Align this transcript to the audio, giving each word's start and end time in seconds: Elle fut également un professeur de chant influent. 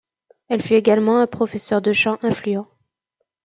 Elle 0.47 0.63
fut 0.63 0.73
également 0.73 1.19
un 1.19 1.27
professeur 1.27 1.79
de 1.79 1.93
chant 1.93 2.17
influent. 2.23 2.67